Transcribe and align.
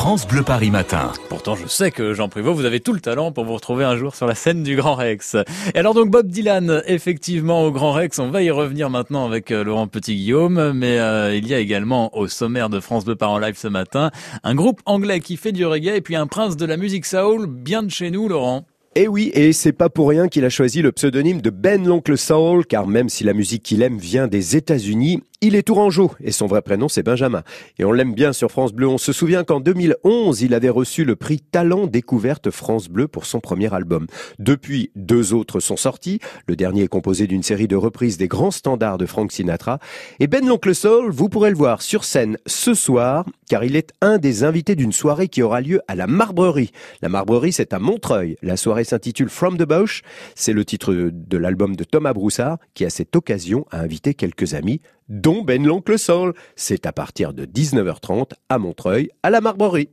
France 0.00 0.26
Bleu 0.26 0.42
Paris 0.42 0.70
Matin. 0.70 1.12
Pourtant, 1.28 1.56
je 1.56 1.66
sais 1.66 1.90
que 1.90 2.14
Jean 2.14 2.30
Prévost, 2.30 2.56
vous 2.56 2.64
avez 2.64 2.80
tout 2.80 2.94
le 2.94 3.00
talent 3.00 3.32
pour 3.32 3.44
vous 3.44 3.52
retrouver 3.52 3.84
un 3.84 3.98
jour 3.98 4.14
sur 4.14 4.26
la 4.26 4.34
scène 4.34 4.62
du 4.62 4.74
Grand 4.74 4.94
Rex. 4.94 5.36
Et 5.74 5.78
alors 5.78 5.92
donc 5.92 6.08
Bob 6.08 6.26
Dylan, 6.26 6.82
effectivement 6.86 7.64
au 7.64 7.70
Grand 7.70 7.92
Rex, 7.92 8.18
on 8.18 8.30
va 8.30 8.42
y 8.42 8.50
revenir 8.50 8.88
maintenant 8.88 9.26
avec 9.26 9.50
euh, 9.50 9.62
Laurent 9.62 9.88
Petit-Guillaume, 9.88 10.72
mais 10.72 10.98
euh, 10.98 11.36
il 11.36 11.46
y 11.46 11.52
a 11.52 11.58
également 11.58 12.16
au 12.16 12.28
sommaire 12.28 12.70
de 12.70 12.80
France 12.80 13.04
Bleu 13.04 13.14
Paris 13.14 13.32
en 13.32 13.38
live 13.40 13.58
ce 13.58 13.68
matin, 13.68 14.10
un 14.42 14.54
groupe 14.54 14.80
anglais 14.86 15.20
qui 15.20 15.36
fait 15.36 15.52
du 15.52 15.66
reggae 15.66 15.96
et 15.96 16.00
puis 16.00 16.16
un 16.16 16.26
prince 16.26 16.56
de 16.56 16.64
la 16.64 16.78
musique 16.78 17.04
soul 17.04 17.46
bien 17.46 17.82
de 17.82 17.90
chez 17.90 18.10
nous, 18.10 18.26
Laurent. 18.26 18.64
Et 18.96 19.02
eh 19.02 19.08
oui, 19.08 19.30
et 19.34 19.52
c'est 19.52 19.72
pas 19.72 19.88
pour 19.88 20.08
rien 20.08 20.26
qu'il 20.26 20.44
a 20.44 20.48
choisi 20.48 20.82
le 20.82 20.90
pseudonyme 20.92 21.40
de 21.42 21.50
Ben 21.50 21.86
l'oncle 21.86 22.18
Soul, 22.18 22.66
car 22.66 22.88
même 22.88 23.08
si 23.08 23.22
la 23.22 23.34
musique 23.34 23.62
qu'il 23.62 23.82
aime 23.82 23.98
vient 23.98 24.26
des 24.26 24.56
États-Unis, 24.56 25.22
il 25.42 25.54
est 25.54 25.62
tourangeau 25.62 26.12
et 26.22 26.32
son 26.32 26.46
vrai 26.46 26.60
prénom 26.62 26.88
c'est 26.88 27.02
Benjamin. 27.02 27.42
Et 27.78 27.84
on 27.84 27.92
l'aime 27.92 28.14
bien 28.14 28.32
sur 28.32 28.50
France 28.50 28.72
Bleu. 28.72 28.88
On 28.88 28.98
se 28.98 29.12
souvient 29.12 29.44
qu'en 29.44 29.60
2011, 29.60 30.42
il 30.42 30.54
avait 30.54 30.68
reçu 30.68 31.04
le 31.04 31.16
prix 31.16 31.40
Talent 31.40 31.86
Découverte 31.86 32.50
France 32.50 32.88
Bleu 32.88 33.08
pour 33.08 33.24
son 33.26 33.40
premier 33.40 33.72
album. 33.72 34.06
Depuis, 34.38 34.90
deux 34.96 35.32
autres 35.32 35.60
sont 35.60 35.76
sortis. 35.76 36.20
Le 36.46 36.56
dernier 36.56 36.82
est 36.82 36.88
composé 36.88 37.26
d'une 37.26 37.42
série 37.42 37.68
de 37.68 37.76
reprises 37.76 38.18
des 38.18 38.28
grands 38.28 38.50
standards 38.50 38.98
de 38.98 39.06
Frank 39.06 39.32
Sinatra. 39.32 39.78
Et 40.18 40.26
Ben 40.26 40.46
l'Oncle 40.46 40.74
Soul, 40.74 41.10
vous 41.10 41.28
pourrez 41.28 41.50
le 41.50 41.56
voir 41.56 41.82
sur 41.82 42.04
scène 42.04 42.36
ce 42.46 42.74
soir, 42.74 43.24
car 43.48 43.64
il 43.64 43.76
est 43.76 43.92
un 44.00 44.18
des 44.18 44.44
invités 44.44 44.74
d'une 44.74 44.92
soirée 44.92 45.28
qui 45.28 45.42
aura 45.42 45.60
lieu 45.60 45.80
à 45.88 45.94
la 45.94 46.06
Marbrerie. 46.06 46.70
La 47.02 47.08
Marbrerie, 47.08 47.52
c'est 47.52 47.72
à 47.72 47.78
Montreuil. 47.78 48.36
La 48.42 48.56
soirée 48.56 48.84
s'intitule 48.84 49.28
From 49.28 49.56
the 49.56 49.64
Bush. 49.64 50.02
C'est 50.34 50.52
le 50.52 50.64
titre 50.64 51.10
de 51.12 51.36
l'album 51.36 51.76
de 51.76 51.84
Thomas 51.84 52.12
Broussard, 52.12 52.58
qui 52.74 52.84
à 52.84 52.90
cette 52.90 53.16
occasion 53.16 53.66
a 53.70 53.80
invité 53.80 54.14
quelques 54.14 54.54
amis 54.54 54.80
dont 55.10 55.42
Ben 55.42 55.66
l'oncle 55.66 55.98
Sol. 55.98 56.32
C'est 56.56 56.86
à 56.86 56.92
partir 56.92 57.34
de 57.34 57.44
19h30 57.44 58.30
à 58.48 58.58
Montreuil, 58.58 59.10
à 59.22 59.28
la 59.28 59.42
Marbrerie. 59.42 59.90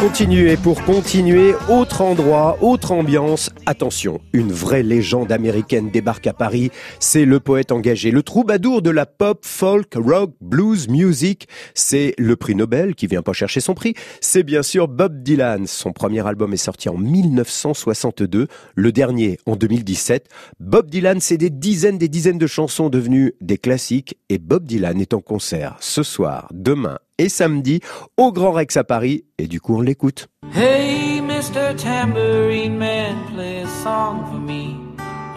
Continue. 0.00 0.56
Pour 0.56 0.82
continuer, 0.84 1.54
autre 1.68 2.00
endroit, 2.00 2.58
autre 2.62 2.92
ambiance. 2.92 3.50
Attention, 3.66 4.20
une 4.32 4.52
vraie 4.52 4.82
légende 4.82 5.32
américaine 5.32 5.90
débarque 5.90 6.26
à 6.26 6.32
Paris. 6.32 6.70
C'est 7.00 7.24
le 7.24 7.40
poète 7.40 7.72
engagé, 7.72 8.10
le 8.10 8.22
troubadour 8.22 8.82
de 8.82 8.90
la 8.90 9.06
pop, 9.06 9.40
folk, 9.42 9.94
rock, 9.94 10.32
blues, 10.40 10.88
music. 10.88 11.48
C'est 11.74 12.14
le 12.18 12.36
prix 12.36 12.54
Nobel 12.54 12.94
qui 12.94 13.06
vient 13.06 13.22
pas 13.22 13.32
chercher 13.32 13.60
son 13.60 13.74
prix. 13.74 13.94
C'est 14.20 14.42
bien 14.42 14.62
sûr 14.62 14.88
Bob 14.88 15.22
Dylan. 15.22 15.66
Son 15.66 15.92
premier 15.92 16.26
album 16.26 16.52
est 16.52 16.58
sorti 16.58 16.88
en 16.88 16.96
1962, 16.96 18.48
le 18.74 18.92
dernier 18.92 19.38
en 19.46 19.56
2017. 19.56 20.28
Bob 20.60 20.90
Dylan, 20.90 21.20
c'est 21.20 21.38
des 21.38 21.50
dizaines, 21.50 21.98
des 21.98 22.08
dizaines 22.08 22.38
de 22.38 22.46
chansons 22.46 22.88
devenues 22.88 23.34
des 23.40 23.58
classiques. 23.58 24.18
Et 24.28 24.38
Bob 24.38 24.66
Dylan 24.66 25.00
est 25.00 25.14
en 25.14 25.20
concert 25.20 25.76
ce 25.80 26.02
soir, 26.02 26.48
demain 26.52 26.98
et 27.18 27.28
samedi 27.28 27.80
au 28.16 28.32
Grand 28.32 28.52
Rex 28.52 28.76
à 28.76 28.84
Paris 28.84 29.24
et 29.38 29.46
du 29.46 29.60
coup 29.60 29.76
on 29.76 29.80
l'écoute. 29.80 30.28
Hey 30.54 31.20
Mr. 31.20 31.74
Tambourine 31.76 32.76
Man, 32.76 33.16
play 33.34 33.62
a 33.62 33.68
song 33.82 34.24
for 34.26 34.38
me. 34.38 34.76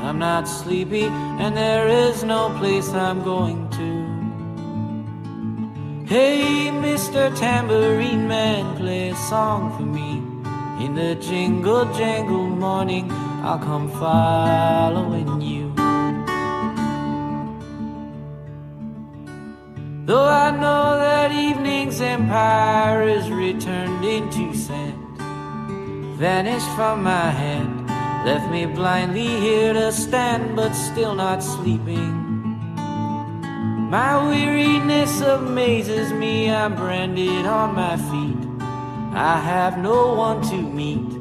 I'm 0.01 0.19
not 0.19 0.47
sleepy 0.47 1.05
and 1.39 1.55
there 1.55 1.87
is 1.87 2.23
no 2.23 2.49
place 2.59 2.89
I'm 2.93 3.23
going 3.23 3.69
to. 3.71 4.07
Hey 6.07 6.71
Mr. 6.71 7.35
Tambourine 7.37 8.27
Man, 8.27 8.75
play 8.77 9.09
a 9.09 9.15
song 9.15 9.75
for 9.75 9.83
me. 9.83 10.21
In 10.83 10.93
the 10.93 11.15
jingle 11.15 11.85
jangle 11.93 12.47
morning, 12.47 13.11
I'll 13.43 13.59
come 13.59 13.89
following 13.89 15.41
you. 15.41 15.73
Though 20.05 20.23
I 20.23 20.51
know 20.51 20.96
that 21.27 21.35
evening's 21.35 21.99
empire 21.99 23.03
is 23.03 23.29
returned 23.29 24.05
into 24.05 24.53
sand, 24.55 25.17
vanished 26.17 26.69
from 26.69 27.03
my 27.03 27.29
hand, 27.29 27.85
left 28.25 28.49
me 28.49 28.65
blindly 28.65 29.27
here 29.27 29.73
to 29.73 29.91
stand, 29.91 30.55
but 30.55 30.71
still 30.71 31.13
not 31.15 31.43
sleeping. 31.43 32.13
My 33.89 34.25
weariness 34.25 35.19
amazes 35.19 36.13
me, 36.13 36.49
I'm 36.49 36.75
branded 36.77 37.45
on 37.45 37.75
my 37.75 37.97
feet. 37.97 38.47
I 39.13 39.37
have 39.41 39.77
no 39.79 40.13
one 40.13 40.41
to 40.43 40.55
meet. 40.55 41.16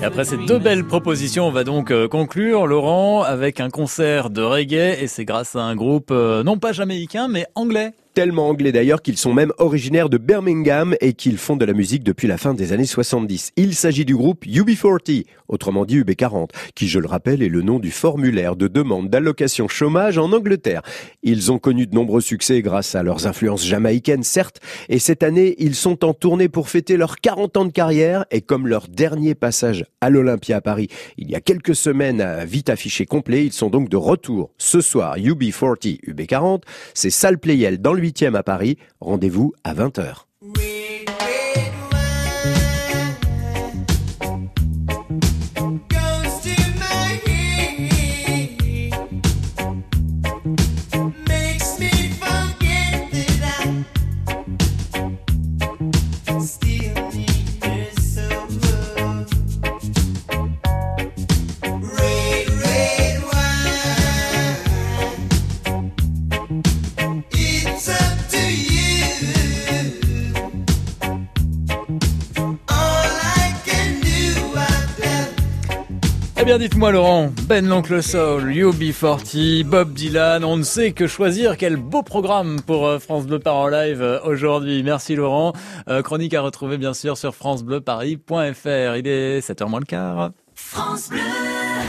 Et 0.00 0.04
après 0.04 0.24
ces 0.24 0.36
deux 0.36 0.58
belles 0.58 0.84
propositions, 0.84 1.46
on 1.46 1.50
va 1.50 1.62
donc 1.64 1.90
euh, 1.90 2.08
conclure, 2.08 2.66
Laurent, 2.66 3.22
avec 3.22 3.60
un 3.60 3.70
concert 3.70 4.30
de 4.30 4.42
reggae, 4.42 5.00
et 5.00 5.06
c'est 5.06 5.24
grâce 5.24 5.54
à 5.54 5.62
un 5.62 5.76
groupe 5.76 6.10
euh, 6.10 6.42
non 6.42 6.58
pas 6.58 6.72
jamaïcain, 6.72 7.28
mais 7.28 7.46
anglais 7.54 7.92
tellement 8.14 8.48
anglais 8.48 8.72
d'ailleurs 8.72 9.02
qu'ils 9.02 9.18
sont 9.18 9.34
même 9.34 9.52
originaires 9.58 10.08
de 10.08 10.18
Birmingham 10.18 10.94
et 11.00 11.12
qu'ils 11.12 11.36
font 11.36 11.56
de 11.56 11.64
la 11.64 11.72
musique 11.72 12.04
depuis 12.04 12.28
la 12.28 12.38
fin 12.38 12.54
des 12.54 12.72
années 12.72 12.86
70. 12.86 13.52
Il 13.56 13.74
s'agit 13.74 14.04
du 14.04 14.14
groupe 14.14 14.46
UB40, 14.46 15.24
autrement 15.48 15.84
dit 15.84 16.00
UB40, 16.00 16.50
qui 16.76 16.86
je 16.86 17.00
le 17.00 17.08
rappelle 17.08 17.42
est 17.42 17.48
le 17.48 17.62
nom 17.62 17.80
du 17.80 17.90
formulaire 17.90 18.54
de 18.54 18.68
demande 18.68 19.10
d'allocation 19.10 19.66
chômage 19.66 20.16
en 20.16 20.32
Angleterre. 20.32 20.82
Ils 21.24 21.50
ont 21.50 21.58
connu 21.58 21.86
de 21.86 21.94
nombreux 21.94 22.20
succès 22.20 22.62
grâce 22.62 22.94
à 22.94 23.02
leurs 23.02 23.26
influences 23.26 23.66
jamaïcaines 23.66 24.22
certes, 24.22 24.60
et 24.88 25.00
cette 25.00 25.24
année 25.24 25.56
ils 25.58 25.74
sont 25.74 26.04
en 26.04 26.14
tournée 26.14 26.48
pour 26.48 26.68
fêter 26.68 26.96
leurs 26.96 27.16
40 27.16 27.56
ans 27.56 27.64
de 27.64 27.72
carrière 27.72 28.24
et 28.30 28.40
comme 28.40 28.68
leur 28.68 28.86
dernier 28.88 29.34
passage 29.34 29.84
à 30.00 30.08
l'Olympia 30.08 30.58
à 30.58 30.60
Paris 30.60 30.88
il 31.18 31.30
y 31.30 31.34
a 31.34 31.40
quelques 31.40 31.74
semaines 31.74 32.20
a 32.20 32.44
vite 32.44 32.70
affiché 32.70 33.06
complet, 33.06 33.44
ils 33.46 33.52
sont 33.52 33.70
donc 33.70 33.88
de 33.88 33.96
retour 33.96 34.50
ce 34.58 34.80
soir 34.80 35.16
UB40, 35.16 36.00
UB40, 36.06 36.62
c'est 36.94 37.10
Salle 37.10 37.38
Playel 37.38 37.78
dans 37.78 37.92
le 37.92 38.03
8e 38.04 38.36
à 38.36 38.42
Paris. 38.42 38.76
Rendez-vous 39.00 39.54
à 39.64 39.74
20h. 39.74 40.26
Eh 76.44 76.46
bien, 76.46 76.58
dites-moi, 76.58 76.92
Laurent, 76.92 77.32
Ben 77.44 77.66
l'Oncle 77.66 78.02
Soul, 78.02 78.52
UB40, 78.52 79.64
Bob 79.64 79.94
Dylan, 79.94 80.44
on 80.44 80.58
ne 80.58 80.62
sait 80.62 80.92
que 80.92 81.06
choisir. 81.06 81.56
Quel 81.56 81.76
beau 81.76 82.02
programme 82.02 82.60
pour 82.60 82.86
euh, 82.86 82.98
France 82.98 83.26
Bleu 83.26 83.38
Paris 83.38 83.56
en 83.56 83.68
live 83.68 84.02
euh, 84.02 84.20
aujourd'hui. 84.24 84.82
Merci, 84.82 85.16
Laurent. 85.16 85.54
Euh, 85.88 86.02
chronique 86.02 86.34
à 86.34 86.42
retrouver, 86.42 86.76
bien 86.76 86.92
sûr, 86.92 87.16
sur 87.16 87.34
FranceBleuParis.fr. 87.34 88.96
Il 88.98 89.08
est 89.08 89.40
7h 89.40 89.70
moins 89.70 89.80
le 89.80 89.86
quart. 89.86 90.32
France 90.54 91.08
Bleu. 91.08 91.53